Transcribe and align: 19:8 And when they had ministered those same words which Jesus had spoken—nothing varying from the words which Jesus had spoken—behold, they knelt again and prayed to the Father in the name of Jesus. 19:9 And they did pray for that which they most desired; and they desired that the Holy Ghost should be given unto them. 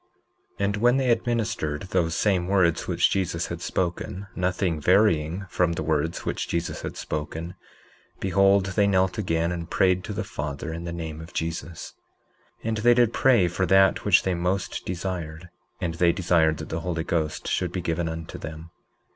19:8 0.59 0.65
And 0.65 0.77
when 0.77 0.97
they 0.97 1.09
had 1.09 1.27
ministered 1.27 1.83
those 1.91 2.15
same 2.15 2.47
words 2.47 2.87
which 2.87 3.11
Jesus 3.11 3.45
had 3.49 3.61
spoken—nothing 3.61 4.81
varying 4.81 5.45
from 5.47 5.73
the 5.73 5.83
words 5.83 6.25
which 6.25 6.47
Jesus 6.47 6.81
had 6.81 6.97
spoken—behold, 6.97 8.65
they 8.65 8.87
knelt 8.87 9.19
again 9.19 9.51
and 9.51 9.69
prayed 9.69 10.03
to 10.05 10.11
the 10.13 10.23
Father 10.23 10.73
in 10.73 10.85
the 10.85 10.91
name 10.91 11.21
of 11.21 11.33
Jesus. 11.33 11.93
19:9 12.61 12.67
And 12.69 12.77
they 12.77 12.93
did 12.95 13.13
pray 13.13 13.47
for 13.47 13.67
that 13.67 14.03
which 14.03 14.23
they 14.23 14.33
most 14.33 14.87
desired; 14.87 15.49
and 15.79 15.93
they 15.93 16.11
desired 16.11 16.57
that 16.57 16.69
the 16.69 16.79
Holy 16.79 17.03
Ghost 17.03 17.47
should 17.47 17.71
be 17.71 17.79
given 17.81 18.09
unto 18.09 18.39
them. 18.39 18.71